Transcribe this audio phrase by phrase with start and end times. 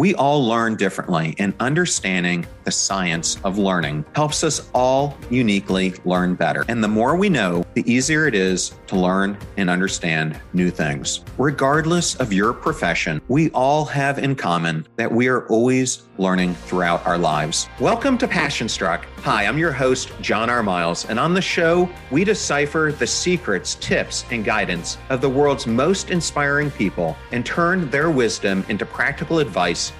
[0.00, 6.36] We all learn differently, and understanding the science of learning helps us all uniquely learn
[6.36, 6.64] better.
[6.68, 11.22] And the more we know, the easier it is to learn and understand new things.
[11.36, 17.06] Regardless of your profession, we all have in common that we are always learning throughout
[17.06, 17.68] our lives.
[17.78, 19.04] Welcome to Passion Struck.
[19.18, 20.62] Hi, I'm your host, John R.
[20.62, 25.66] Miles, and on the show, we decipher the secrets, tips, and guidance of the world's
[25.66, 29.89] most inspiring people and turn their wisdom into practical advice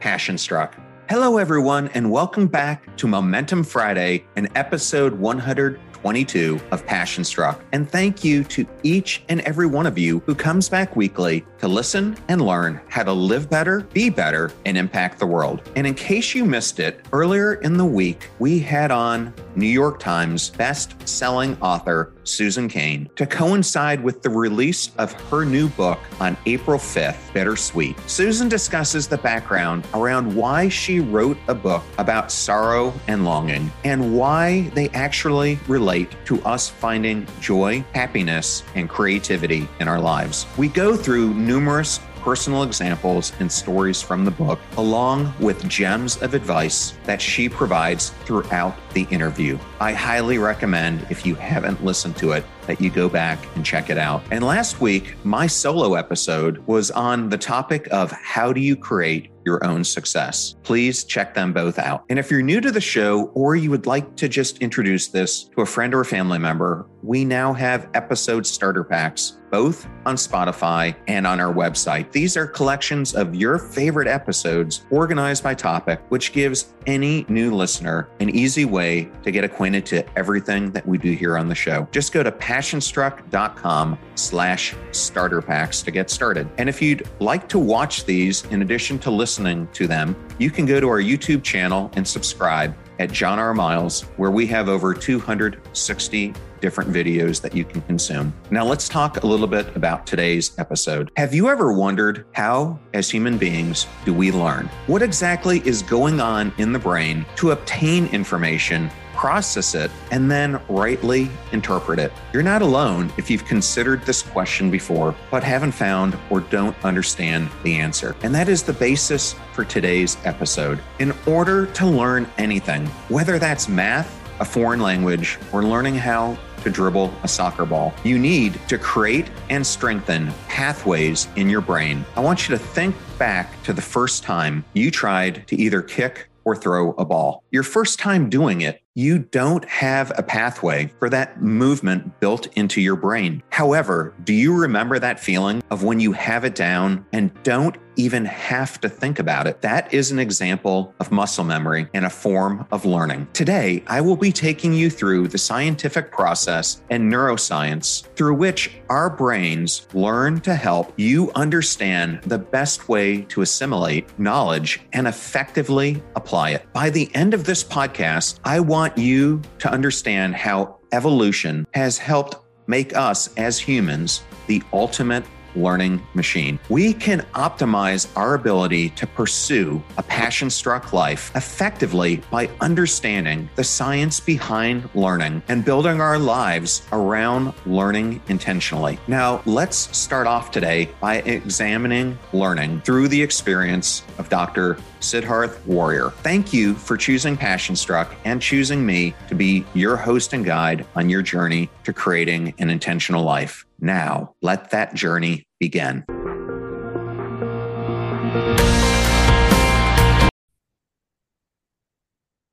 [0.00, 0.74] passion struck.
[1.08, 7.60] Hello, everyone, and welcome back to Momentum Friday and episode 122 of Passion Struck.
[7.72, 11.66] And thank you to each and every one of you who comes back weekly to
[11.66, 15.68] listen and learn how to live better, be better, and impact the world.
[15.74, 19.98] And in case you missed it, earlier in the week, we had on New York
[19.98, 25.98] Times best selling author Susan Cain to coincide with the release of her new book
[26.20, 27.98] on April 5th, Bittersweet.
[28.08, 34.16] Susan discusses the background around why she wrote a book about sorrow and longing and
[34.16, 40.46] why they actually relate to us finding joy, happiness, and creativity in our lives.
[40.56, 46.34] We go through numerous personal examples and stories from the book, along with gems of
[46.34, 49.58] advice that she provides throughout the interview.
[49.80, 53.90] I highly recommend, if you haven't listened to it, that you go back and check
[53.90, 54.22] it out.
[54.30, 59.30] And last week, my solo episode was on the topic of how do you create
[59.44, 60.54] your own success.
[60.62, 62.04] Please check them both out.
[62.08, 65.44] And if you're new to the show or you would like to just introduce this
[65.56, 70.14] to a friend or a family member, we now have episode starter packs both on
[70.14, 72.12] Spotify and on our website.
[72.12, 78.08] These are collections of your favorite episodes organized by topic, which gives any new listener
[78.20, 81.88] an easy way to get acquainted to everything that we do here on the show.
[81.90, 82.30] Just go to
[82.60, 86.46] passionstruck.com slash starter packs to get started.
[86.58, 90.66] And if you'd like to watch these in addition to listening to them, you can
[90.66, 93.54] go to our YouTube channel and subscribe at John R.
[93.54, 98.34] Miles, where we have over 260 different videos that you can consume.
[98.50, 101.10] Now, let's talk a little bit about today's episode.
[101.16, 104.68] Have you ever wondered how, as human beings, do we learn?
[104.86, 110.58] What exactly is going on in the brain to obtain information process it, and then
[110.66, 112.10] rightly interpret it.
[112.32, 117.50] You're not alone if you've considered this question before, but haven't found or don't understand
[117.62, 118.16] the answer.
[118.22, 120.80] And that is the basis for today's episode.
[121.00, 124.08] In order to learn anything, whether that's math,
[124.40, 127.92] a foreign language, or learning how to dribble a soccer ball.
[128.04, 132.06] You need to create and strengthen pathways in your brain.
[132.16, 136.30] I want you to think back to the first time you tried to either kick
[136.44, 137.44] or throw a ball.
[137.50, 142.80] Your first time doing it, you don't have a pathway for that movement built into
[142.80, 143.40] your brain.
[143.50, 148.24] However, do you remember that feeling of when you have it down and don't even
[148.24, 149.60] have to think about it?
[149.60, 153.28] That is an example of muscle memory and a form of learning.
[153.32, 159.10] Today, I will be taking you through the scientific process and neuroscience through which our
[159.10, 166.50] brains learn to help you understand the best way to assimilate knowledge and effectively apply
[166.50, 166.72] it.
[166.72, 171.98] By the end of this podcast, I want want you to understand how evolution has
[171.98, 172.36] helped
[172.66, 175.22] make us as humans the ultimate
[175.54, 176.58] learning machine.
[176.68, 183.64] We can optimize our ability to pursue a passion struck life effectively by understanding the
[183.64, 188.98] science behind learning and building our lives around learning intentionally.
[189.06, 194.78] Now, let's start off today by examining learning through the experience of Dr.
[195.00, 196.10] Siddharth Warrier.
[196.22, 200.86] Thank you for choosing Passion Struck and choosing me to be your host and guide
[200.94, 203.64] on your journey to creating an intentional life.
[203.80, 206.04] Now, let that journey begin.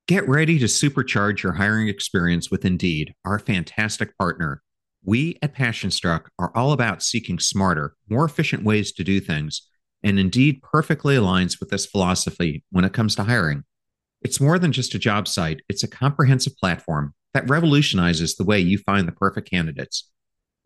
[0.07, 4.61] Get ready to supercharge your hiring experience with Indeed, our fantastic partner.
[5.03, 9.67] We at Passion Struck are all about seeking smarter, more efficient ways to do things,
[10.01, 13.65] and Indeed perfectly aligns with this philosophy when it comes to hiring.
[14.21, 18.59] It's more than just a job site, it's a comprehensive platform that revolutionizes the way
[18.59, 20.09] you find the perfect candidates.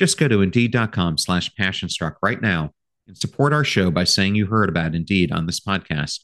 [0.00, 2.72] Just go to indeed.com slash passionstruck right now
[3.06, 6.20] and support our show by saying you heard about Indeed on this podcast.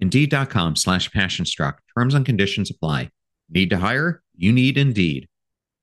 [0.00, 1.74] Indeed.com slash passionstruck.
[1.94, 3.10] Terms and conditions apply.
[3.50, 4.22] Need to hire?
[4.34, 5.28] You need Indeed.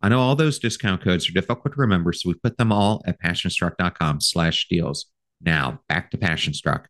[0.01, 3.03] I know all those discount codes are difficult to remember, so we put them all
[3.05, 5.05] at passionstruck.com slash deals.
[5.39, 6.85] Now, back to Passionstruck.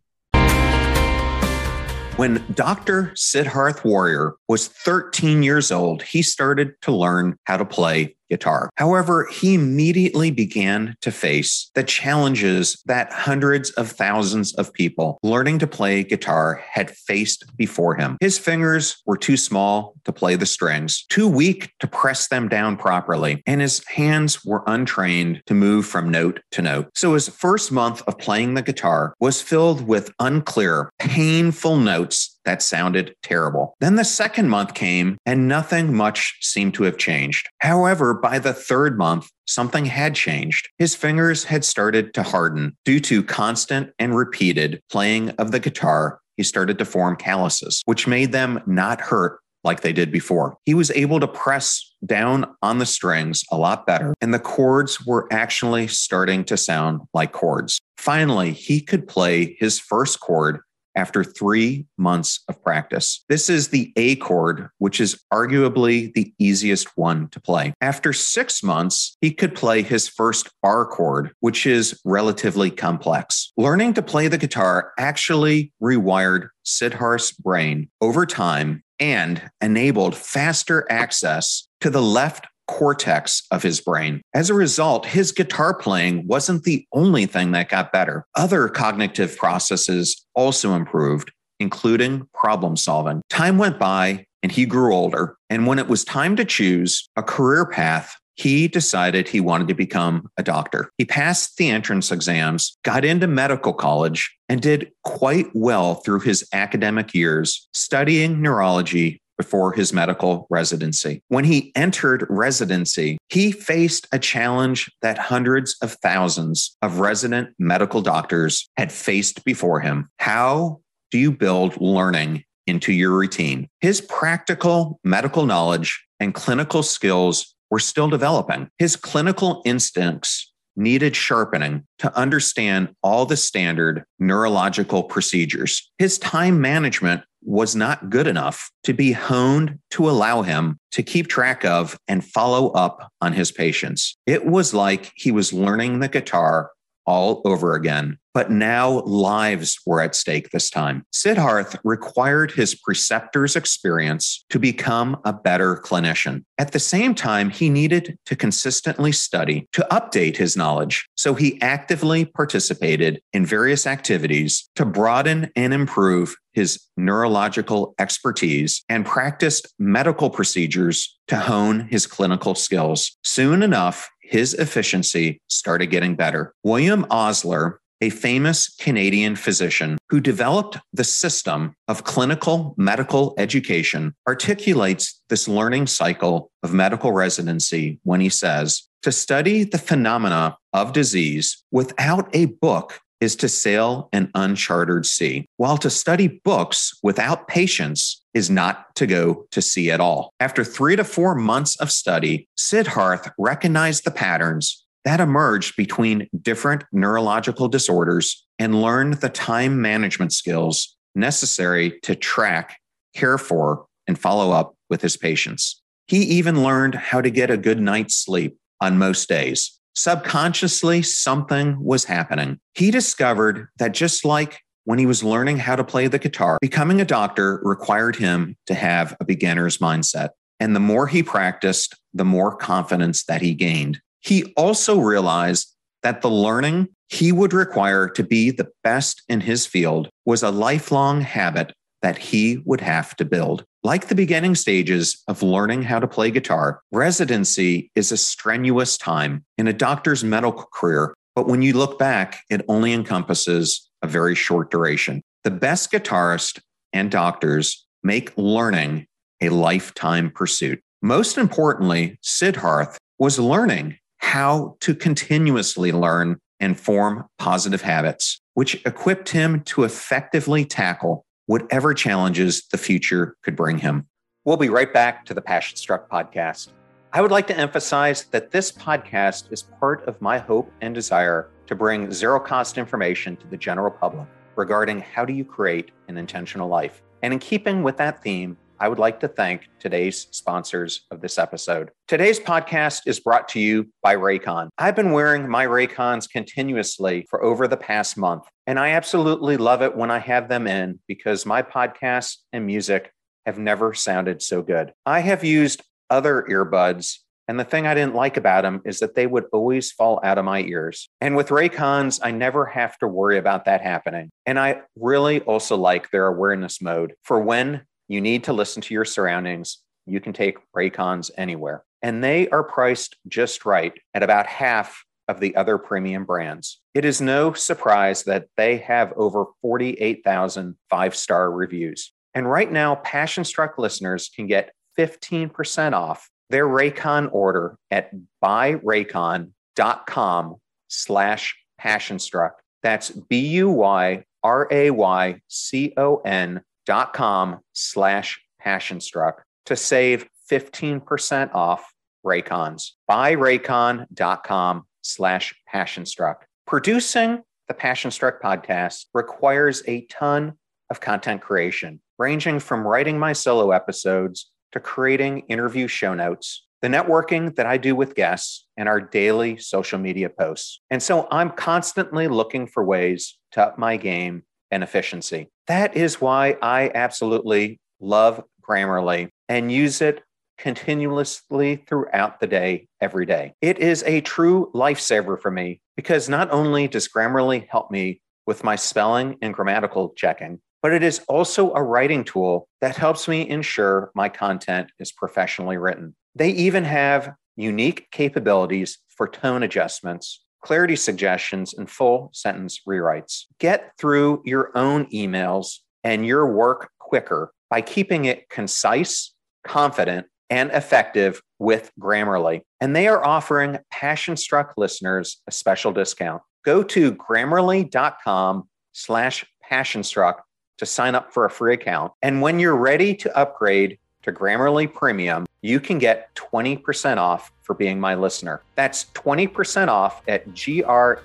[2.16, 3.12] When Dr.
[3.18, 8.70] Siddharth Warrier was 13 years old, he started to learn how to play guitar.
[8.76, 15.60] However, he immediately began to face the challenges that hundreds of thousands of people learning
[15.60, 18.18] to play guitar had faced before him.
[18.20, 22.78] His fingers were too small to play the strings, too weak to press them down
[22.78, 26.90] properly, and his hands were untrained to move from note to note.
[26.96, 32.62] So his first month of playing the guitar was filled with unclear, painful notes that
[32.62, 33.76] sounded terrible.
[33.82, 37.48] Then the second month came and nothing much seemed to have changed.
[37.60, 40.70] However, by the third month, something had changed.
[40.80, 46.20] His fingers had started to harden due to constant and repeated playing of the guitar.
[46.38, 50.56] He started to form calluses, which made them not hurt like they did before.
[50.66, 55.06] He was able to press down on the strings a lot better, and the chords
[55.06, 57.80] were actually starting to sound like chords.
[57.98, 60.62] Finally, he could play his first chord
[60.98, 63.24] after three months of practice.
[63.30, 67.74] This is the A chord, which is arguably the easiest one to play.
[67.80, 73.54] After six months, he could play his first R chord, which is relatively complex.
[73.56, 81.68] Learning to play the guitar actually rewired Siddharth's brain over time and enabled faster access
[81.82, 84.22] to the left cortex of his brain.
[84.34, 88.25] As a result, his guitar playing wasn't the only thing that got better.
[88.36, 93.22] Other cognitive processes also improved, including problem solving.
[93.30, 95.36] Time went by and he grew older.
[95.50, 99.74] And when it was time to choose a career path, he decided he wanted to
[99.74, 100.92] become a doctor.
[101.00, 106.48] He passed the entrance exams, got into medical college, and did quite well through his
[106.54, 111.22] academic years studying neurology before his medical residency.
[111.28, 118.01] When he entered residency, he faced a challenge that hundreds of thousands of resident medical
[118.01, 120.10] doctors had faced before him.
[120.19, 120.81] How
[121.12, 123.69] do you build learning into your routine?
[123.81, 128.69] His practical medical knowledge and clinical skills were still developing.
[128.78, 135.92] His clinical instincts needed sharpening to understand all the standard neurological procedures.
[135.98, 141.28] His time management was not good enough to be honed to allow him to keep
[141.28, 144.18] track of and follow up on his patients.
[144.26, 146.72] It was like he was learning the guitar
[147.07, 148.18] all over again.
[148.33, 151.04] But now lives were at stake this time.
[151.11, 156.44] Siddharth required his preceptor's experience to become a better clinician.
[156.59, 161.07] At the same time, he needed to consistently study to update his knowledge.
[161.16, 169.06] So he actively participated in various activities to broaden and improve his neurological expertise and
[169.06, 173.16] practiced medical procedures to hone his clinical skills.
[173.23, 176.54] Soon enough, his efficiency started getting better.
[176.64, 185.22] William Osler, a famous Canadian physician who developed the system of clinical medical education, articulates
[185.30, 191.64] this learning cycle of medical residency when he says, to study the phenomena of disease
[191.72, 198.21] without a book is to sail an uncharted sea, while to study books without patients
[198.33, 200.33] is not to go to sea at all.
[200.40, 206.83] After three to four months of study, Siddharth recognized the patterns that emerged between different
[206.92, 212.80] neurological disorders and learned the time management skills necessary to track,
[213.16, 215.81] care for, and follow up with his patients.
[216.07, 221.83] He even learned how to get a good night's sleep on most days subconsciously something
[221.83, 222.59] was happening.
[222.75, 227.01] He discovered that just like when he was learning how to play the guitar, becoming
[227.01, 230.30] a doctor required him to have a beginner's mindset.
[230.59, 233.99] And the more he practiced, the more confidence that he gained.
[234.19, 239.66] He also realized that the learning he would require to be the best in his
[239.66, 241.73] field was a lifelong habit
[242.07, 243.66] that he would have to build.
[243.83, 249.44] Like the beginning stages of learning how to play guitar, residency is a strenuous time
[249.57, 254.35] in a doctor's medical career, but when you look back, it only encompasses a very
[254.35, 255.21] short duration.
[255.44, 256.61] The best guitarists
[256.94, 259.06] and doctors make learning
[259.42, 260.80] a lifetime pursuit.
[261.02, 269.28] Most importantly, Siddharth was learning how to continuously learn and form positive habits, which equipped
[269.28, 274.06] him to effectively tackle whatever challenges the future could bring him.
[274.45, 276.69] We'll be right back to the Passion Struck podcast.
[277.13, 281.49] I would like to emphasize that this podcast is part of my hope and desire
[281.66, 286.18] to bring zero cost information to the general public regarding how do you create an
[286.18, 287.01] intentional life.
[287.23, 291.37] And in keeping with that theme, I would like to thank today's sponsors of this
[291.37, 291.92] episode.
[292.07, 294.69] Today's podcast is brought to you by Raycon.
[294.77, 299.81] I've been wearing my Raycons continuously for over the past month, and I absolutely love
[299.81, 303.12] it when I have them in because my podcasts and music
[303.45, 304.94] have never sounded so good.
[305.06, 309.16] I have used other earbuds and the thing I didn't like about them is that
[309.16, 311.09] they would always fall out of my ears.
[311.21, 314.30] And with Raycons, I never have to worry about that happening.
[314.45, 318.94] And I really also like their awareness mode for when you need to listen to
[318.94, 319.78] your surroundings.
[320.06, 321.83] You can take Raycons anywhere.
[322.02, 326.81] And they are priced just right at about half of the other premium brands.
[326.94, 332.12] It is no surprise that they have over 48,000 five star reviews.
[332.34, 338.12] And right now, Passion Struck listeners can get 15% off their Raycon order at
[338.44, 340.56] buyraycon.com
[340.88, 342.52] slash passionstruck.
[342.84, 349.76] That's B U Y R A Y C O N dot com slash passionstruck to
[349.76, 351.92] save 15% off
[352.26, 352.92] Raycons.
[353.10, 356.37] Buyraycon.com slash passionstruck.
[356.66, 360.54] Producing the Passionstruck podcast requires a ton
[360.90, 366.87] of content creation, ranging from writing my solo episodes to creating interview show notes, the
[366.87, 370.81] networking that I do with guests, and our daily social media posts.
[370.90, 375.49] And so I'm constantly looking for ways to up my game and efficiency.
[375.68, 380.23] That is why I absolutely love Grammarly and use it
[380.57, 383.54] continuously throughout the day, every day.
[383.61, 388.64] It is a true lifesaver for me because not only does Grammarly help me with
[388.64, 393.47] my spelling and grammatical checking, but it is also a writing tool that helps me
[393.49, 396.16] ensure my content is professionally written.
[396.35, 403.45] They even have unique capabilities for tone adjustments clarity suggestions, and full sentence rewrites.
[403.59, 409.33] Get through your own emails and your work quicker by keeping it concise,
[409.66, 412.61] confident, and effective with Grammarly.
[412.80, 416.42] And they are offering Passion Struck listeners a special discount.
[416.63, 420.39] Go to grammarly.com slash passionstruck
[420.77, 422.11] to sign up for a free account.
[422.21, 427.73] And when you're ready to upgrade to Grammarly Premium, you can get 20% off for
[427.73, 428.61] being my listener.
[428.75, 431.19] That's 20% off at G-R-A-M-M-A-L-Y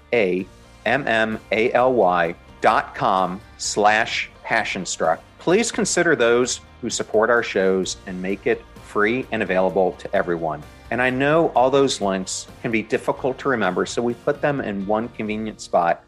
[2.60, 5.18] dot com slash passionstruck.
[5.38, 10.62] Please consider those who support our shows and make it free and available to everyone.
[10.90, 14.60] And I know all those links can be difficult to remember, so we put them
[14.60, 16.04] in one convenient spot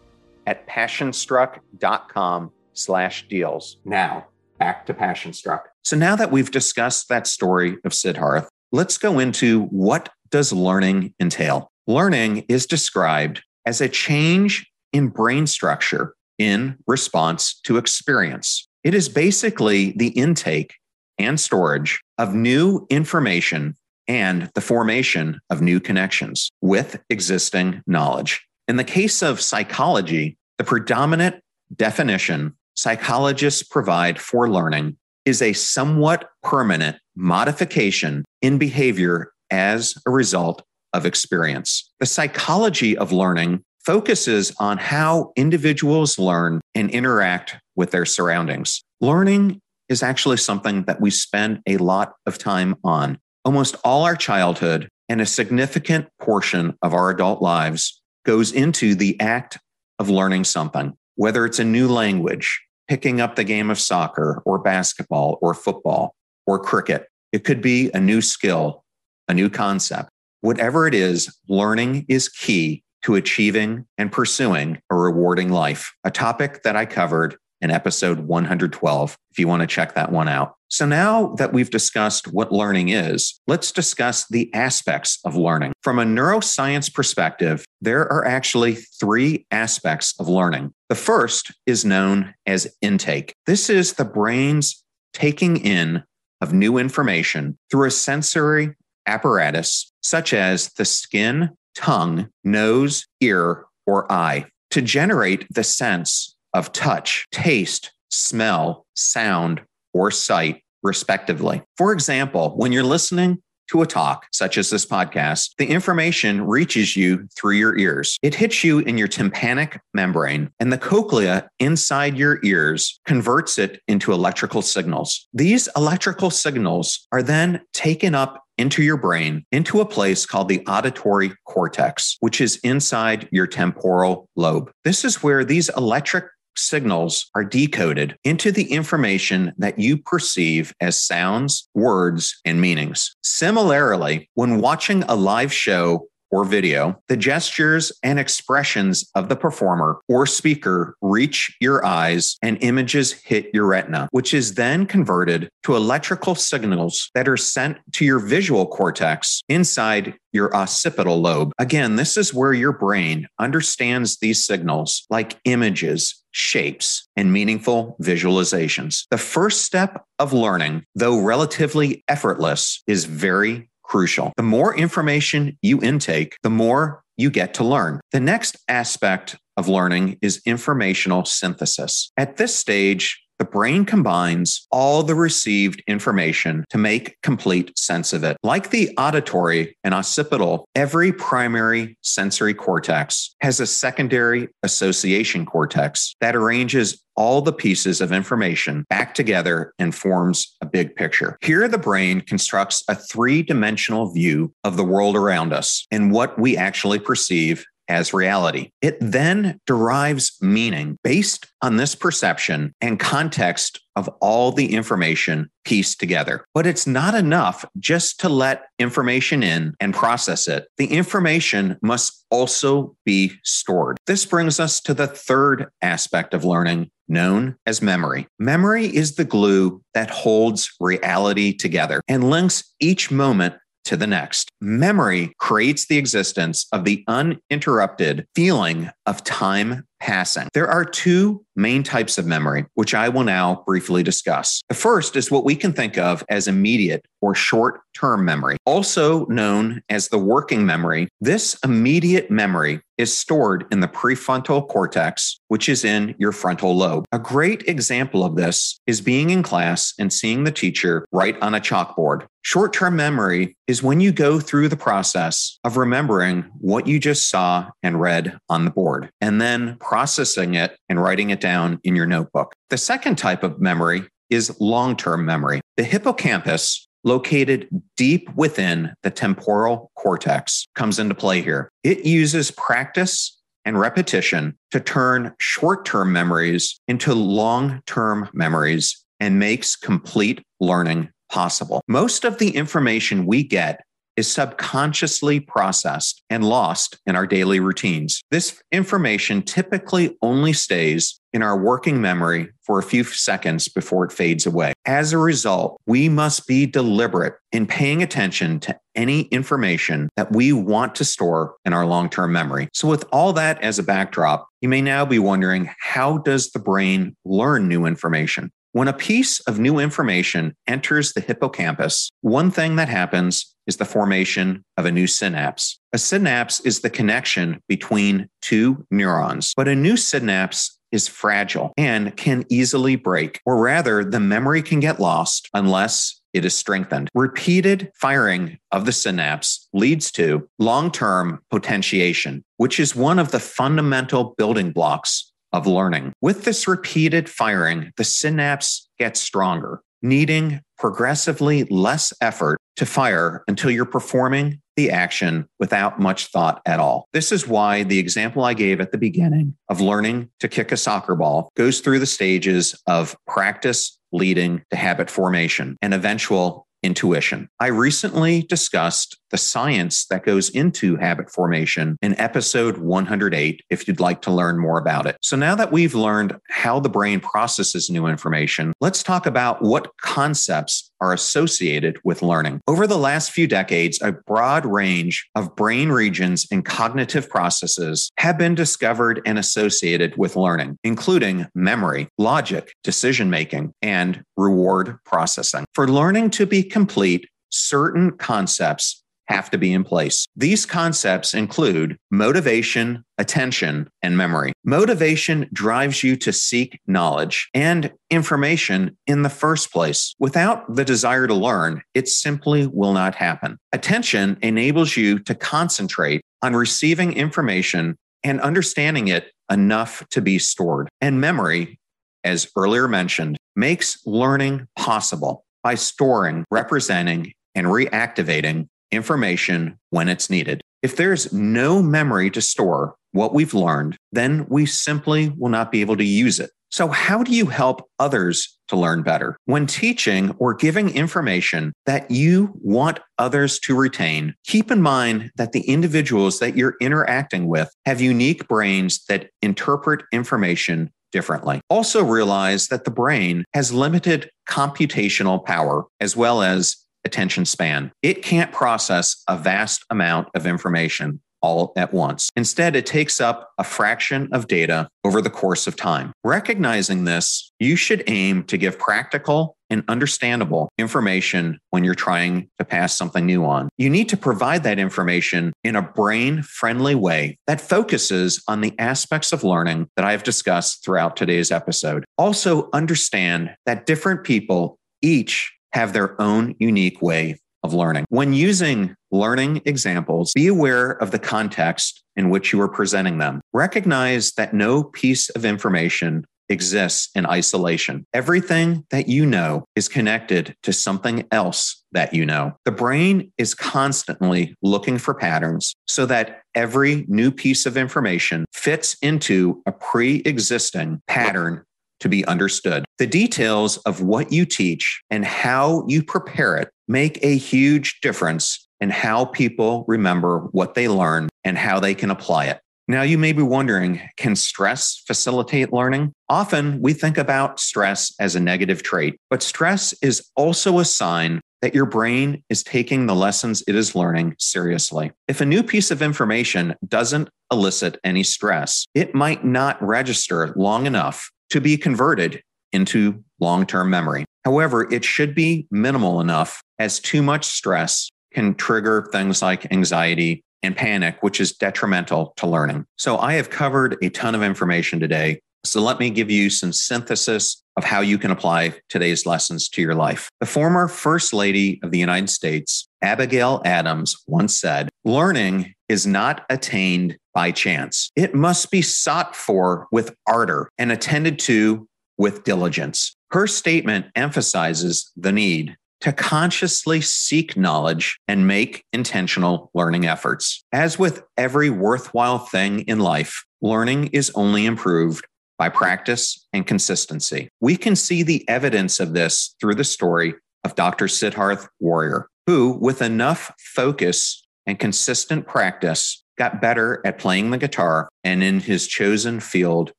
[0.46, 3.78] at passionstruck.com slash deals.
[3.86, 4.26] Now,
[4.58, 5.62] back to Passionstruck.
[5.82, 11.14] So now that we've discussed that story of Siddharth, let's go into what does learning
[11.18, 11.70] entail?
[11.86, 18.68] Learning is described as a change in brain structure in response to experience.
[18.82, 20.74] It is basically the intake
[21.18, 23.74] and storage of new information
[24.06, 28.46] and the formation of new connections with existing knowledge.
[28.68, 31.36] In the case of psychology, the predominant
[31.74, 40.62] definition psychologists provide for learning is a somewhat permanent modification in behavior as a result
[40.92, 41.90] of experience.
[42.00, 48.82] The psychology of learning focuses on how individuals learn and interact with their surroundings.
[49.00, 53.18] Learning is actually something that we spend a lot of time on.
[53.44, 59.20] Almost all our childhood and a significant portion of our adult lives goes into the
[59.20, 59.58] act
[59.98, 64.58] of learning something, whether it's a new language, picking up the game of soccer or
[64.58, 66.14] basketball or football
[66.46, 67.06] or cricket.
[67.32, 68.84] It could be a new skill,
[69.28, 70.10] a new concept.
[70.40, 76.62] Whatever it is, learning is key to achieving and pursuing a rewarding life, a topic
[76.62, 80.54] that I covered in episode 112 if you want to check that one out.
[80.68, 85.72] So now that we've discussed what learning is, let's discuss the aspects of learning.
[85.82, 90.74] From a neuroscience perspective, there are actually three aspects of learning.
[90.90, 93.34] The first is known as intake.
[93.46, 96.04] This is the brain's taking in
[96.42, 98.74] of new information through a sensory
[99.06, 106.72] apparatus such as the skin, tongue, nose, ear, or eye to generate the sense of
[106.72, 111.62] touch, taste, smell, sound, or sight, respectively.
[111.76, 116.96] For example, when you're listening to a talk, such as this podcast, the information reaches
[116.96, 118.18] you through your ears.
[118.22, 123.80] It hits you in your tympanic membrane, and the cochlea inside your ears converts it
[123.88, 125.26] into electrical signals.
[125.32, 130.64] These electrical signals are then taken up into your brain into a place called the
[130.66, 134.70] auditory cortex, which is inside your temporal lobe.
[134.84, 141.00] This is where these electric signals are decoded into the information that you perceive as
[141.00, 143.16] sounds, words, and meanings.
[143.22, 150.00] Similarly, when watching a live show or video, the gestures and expressions of the performer
[150.08, 155.76] or speaker reach your eyes and images hit your retina, which is then converted to
[155.76, 161.52] electrical signals that are sent to your visual cortex inside your occipital lobe.
[161.60, 169.04] Again, this is where your brain understands these signals like images, shapes, and meaningful visualizations.
[169.12, 174.32] The first step of learning, though relatively effortless, is very crucial.
[174.36, 178.00] The more information you intake, the more you get to learn.
[178.10, 182.10] The next aspect of learning is informational synthesis.
[182.16, 188.24] At this stage, the brain combines all the received information to make complete sense of
[188.24, 188.38] it.
[188.42, 196.34] Like the auditory and occipital, every primary sensory cortex has a secondary association cortex that
[196.34, 201.36] arranges all the pieces of information back together and forms a big picture.
[201.42, 206.38] Here, the brain constructs a three dimensional view of the world around us and what
[206.38, 208.70] we actually perceive as reality.
[208.80, 216.00] It then derives meaning based on this perception and context of all the information pieced
[216.00, 216.44] together.
[216.52, 220.66] But it's not enough just to let information in and process it.
[220.78, 223.98] The information must also be stored.
[224.06, 228.26] This brings us to the third aspect of learning, known as memory.
[228.38, 234.50] Memory is the glue that holds reality together and links each moment to the next.
[234.60, 240.48] Memory creates the existence of the uninterrupted feeling of time passing.
[240.54, 244.62] There are two main types of memory, which I will now briefly discuss.
[244.68, 249.24] The first is what we can think of as immediate or short term memory, also
[249.26, 251.08] known as the working memory.
[251.20, 257.06] This immediate memory is stored in the prefrontal cortex, which is in your frontal lobe.
[257.12, 261.54] A great example of this is being in class and seeing the teacher write on
[261.54, 262.26] a chalkboard.
[262.42, 267.30] Short term memory is when you go through the process of remembering what you just
[267.30, 271.94] saw and read on the board and then processing it and writing it down in
[271.94, 272.54] your notebook.
[272.70, 275.60] The second type of memory is long term memory.
[275.76, 281.68] The hippocampus, located deep within the temporal cortex, comes into play here.
[281.82, 289.38] It uses practice and repetition to turn short term memories into long term memories and
[289.38, 291.82] makes complete learning possible.
[291.88, 293.83] Most of the information we get
[294.16, 298.22] is subconsciously processed and lost in our daily routines.
[298.30, 304.12] This information typically only stays in our working memory for a few seconds before it
[304.12, 304.72] fades away.
[304.86, 310.52] As a result, we must be deliberate in paying attention to any information that we
[310.52, 312.68] want to store in our long-term memory.
[312.72, 316.60] So with all that as a backdrop, you may now be wondering how does the
[316.60, 318.52] brain learn new information?
[318.74, 323.84] When a piece of new information enters the hippocampus, one thing that happens is the
[323.84, 325.78] formation of a new synapse.
[325.92, 332.16] A synapse is the connection between two neurons, but a new synapse is fragile and
[332.16, 337.08] can easily break, or rather, the memory can get lost unless it is strengthened.
[337.14, 343.38] Repeated firing of the synapse leads to long term potentiation, which is one of the
[343.38, 346.12] fundamental building blocks of learning.
[346.20, 353.70] With this repeated firing, the synapse gets stronger, needing progressively less effort to fire until
[353.70, 357.06] you're performing the action without much thought at all.
[357.12, 360.76] This is why the example I gave at the beginning of learning to kick a
[360.76, 367.48] soccer ball goes through the stages of practice leading to habit formation and eventual intuition.
[367.58, 373.98] I recently discussed the science that goes into habit formation in episode 108 if you'd
[373.98, 375.16] like to learn more about it.
[375.22, 379.90] So now that we've learned how the brain processes new information, let's talk about what
[380.02, 382.60] concepts are associated with learning.
[382.66, 388.38] Over the last few decades, a broad range of brain regions and cognitive processes have
[388.38, 395.66] been discovered and associated with learning, including memory, logic, decision making, and reward processing.
[395.74, 400.26] For learning to be complete, certain concepts have to be in place.
[400.36, 404.52] These concepts include motivation, attention, and memory.
[404.64, 410.14] Motivation drives you to seek knowledge and information in the first place.
[410.18, 413.58] Without the desire to learn, it simply will not happen.
[413.72, 420.88] Attention enables you to concentrate on receiving information and understanding it enough to be stored.
[421.00, 421.78] And memory,
[422.24, 430.60] as earlier mentioned, makes learning possible by storing, representing, and reactivating information when it's needed.
[430.82, 435.80] If there's no memory to store what we've learned, then we simply will not be
[435.80, 436.50] able to use it.
[436.74, 439.36] So, how do you help others to learn better?
[439.44, 445.52] When teaching or giving information that you want others to retain, keep in mind that
[445.52, 451.60] the individuals that you're interacting with have unique brains that interpret information differently.
[451.70, 457.92] Also, realize that the brain has limited computational power as well as attention span.
[458.02, 462.30] It can't process a vast amount of information all at once.
[462.36, 466.10] Instead, it takes up a fraction of data over the course of time.
[466.24, 472.64] Recognizing this, you should aim to give practical and understandable information when you're trying to
[472.64, 473.68] pass something new on.
[473.76, 478.72] You need to provide that information in a brain friendly way that focuses on the
[478.78, 482.06] aspects of learning that I've discussed throughout today's episode.
[482.16, 488.04] Also, understand that different people each have their own unique way of learning.
[488.08, 493.40] When using learning examples, be aware of the context in which you are presenting them.
[493.52, 498.06] Recognize that no piece of information exists in isolation.
[498.12, 502.52] Everything that you know is connected to something else that you know.
[502.64, 508.94] The brain is constantly looking for patterns so that every new piece of information fits
[509.00, 511.64] into a pre existing pattern
[512.04, 512.84] to be understood.
[512.98, 518.68] The details of what you teach and how you prepare it make a huge difference
[518.78, 522.60] in how people remember what they learn and how they can apply it.
[522.88, 526.12] Now, you may be wondering can stress facilitate learning?
[526.28, 531.40] Often we think about stress as a negative trait, but stress is also a sign
[531.62, 535.12] that your brain is taking the lessons it is learning seriously.
[535.26, 540.84] If a new piece of information doesn't elicit any stress, it might not register long
[540.84, 544.24] enough to be converted into long term memory.
[544.44, 550.42] However, it should be minimal enough as too much stress can trigger things like anxiety
[550.62, 552.84] and panic, which is detrimental to learning.
[552.96, 555.40] So, I have covered a ton of information today.
[555.64, 559.82] So, let me give you some synthesis of how you can apply today's lessons to
[559.82, 560.28] your life.
[560.40, 566.46] The former First Lady of the United States, Abigail Adams, once said, Learning is not
[566.48, 568.10] attained by chance.
[568.16, 571.86] It must be sought for with ardor and attended to
[572.16, 573.14] with diligence.
[573.30, 580.64] Her statement emphasizes the need to consciously seek knowledge and make intentional learning efforts.
[580.72, 585.26] As with every worthwhile thing in life, learning is only improved
[585.58, 587.48] by practice and consistency.
[587.60, 591.06] We can see the evidence of this through the story of Dr.
[591.06, 598.08] Siddharth Warrier, who, with enough focus and consistent practice, got better at playing the guitar
[598.24, 599.92] and in his chosen field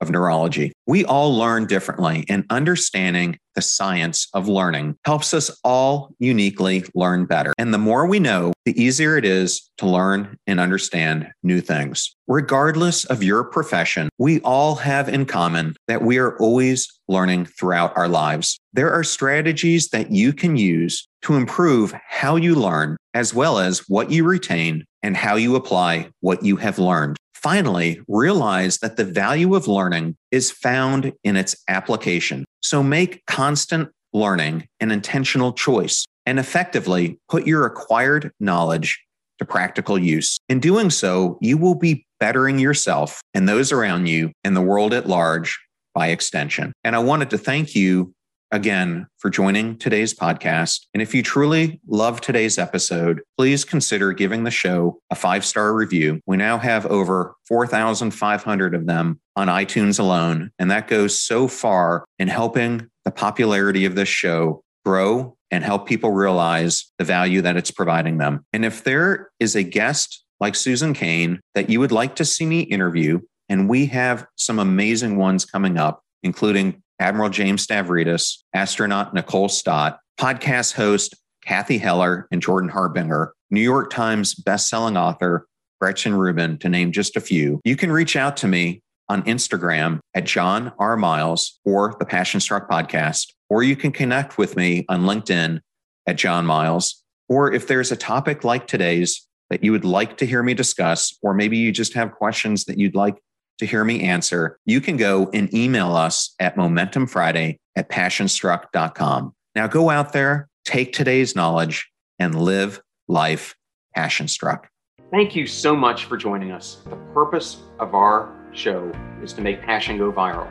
[0.00, 0.72] of neurology.
[0.86, 7.24] We all learn differently, and understanding the science of learning helps us all uniquely learn
[7.24, 7.52] better.
[7.58, 12.14] And the more we know, the easier it is to learn and understand new things.
[12.28, 17.96] Regardless of your profession, we all have in common that we are always learning throughout
[17.96, 18.58] our lives.
[18.72, 23.80] There are strategies that you can use to improve how you learn, as well as
[23.88, 27.16] what you retain and how you apply what you have learned.
[27.42, 32.44] Finally, realize that the value of learning is found in its application.
[32.62, 39.00] So make constant learning an intentional choice and effectively put your acquired knowledge
[39.38, 40.36] to practical use.
[40.48, 44.92] In doing so, you will be bettering yourself and those around you and the world
[44.92, 45.60] at large
[45.94, 46.72] by extension.
[46.82, 48.12] And I wanted to thank you
[48.50, 50.86] again for joining today's podcast.
[50.94, 55.74] And if you truly love today's episode, please consider giving the show a five star
[55.74, 56.20] review.
[56.26, 60.50] We now have over 4,500 of them on iTunes alone.
[60.58, 65.86] And that goes so far in helping the popularity of this show grow and help
[65.86, 68.44] people realize the value that it's providing them.
[68.52, 72.46] And if there is a guest like Susan Cain that you would like to see
[72.46, 79.14] me interview, and we have some amazing ones coming up, including Admiral James Stavridis, astronaut
[79.14, 85.46] Nicole Stott, podcast host Kathy Heller and Jordan Harbinger, New York Times bestselling author
[85.80, 87.60] Gretchen Rubin, to name just a few.
[87.64, 90.96] You can reach out to me on Instagram at John R.
[90.96, 95.60] Miles or the Passion Struck Podcast, or you can connect with me on LinkedIn
[96.06, 97.02] at John Miles.
[97.28, 101.16] Or if there's a topic like today's that you would like to hear me discuss,
[101.22, 103.16] or maybe you just have questions that you'd like
[103.58, 109.34] to hear me answer, you can go and email us at momentumfriday at passionstruck.com.
[109.54, 113.54] Now go out there, take today's knowledge, and live life
[113.94, 114.68] passion struck.
[115.10, 116.82] Thank you so much for joining us.
[116.84, 118.92] The purpose of our show
[119.22, 120.50] is to make passion go viral.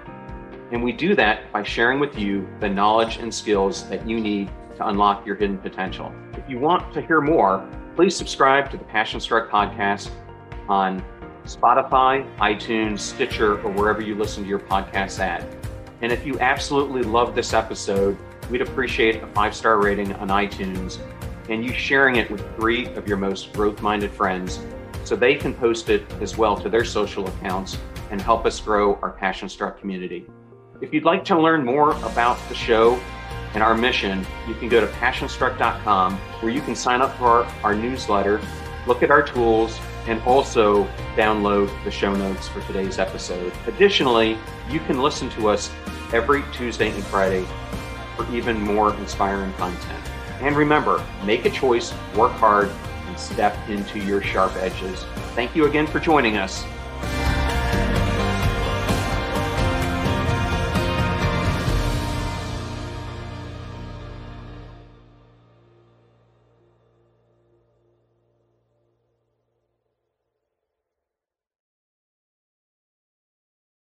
[0.71, 4.49] And we do that by sharing with you the knowledge and skills that you need
[4.75, 6.13] to unlock your hidden potential.
[6.33, 10.09] If you want to hear more, please subscribe to the Passion Struck podcast
[10.67, 11.03] on
[11.47, 15.45] Spotify, iTunes, Stitcher, or wherever you listen to your podcasts at.
[16.01, 18.17] And if you absolutely love this episode,
[18.49, 20.99] we'd appreciate a five star rating on iTunes
[21.49, 24.59] and you sharing it with three of your most growth minded friends
[25.05, 27.77] so they can post it as well to their social accounts
[28.11, 30.25] and help us grow our Passion Struck community.
[30.81, 32.99] If you'd like to learn more about the show
[33.53, 37.53] and our mission, you can go to passionstruck.com where you can sign up for our,
[37.63, 38.41] our newsletter,
[38.85, 43.53] look at our tools, and also download the show notes for today's episode.
[43.67, 44.37] Additionally,
[44.69, 45.69] you can listen to us
[46.13, 47.45] every Tuesday and Friday
[48.15, 50.03] for even more inspiring content.
[50.41, 52.69] And remember, make a choice, work hard,
[53.07, 55.03] and step into your sharp edges.
[55.35, 56.63] Thank you again for joining us.